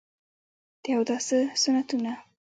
[0.83, 2.13] د اوداسه سنتونه: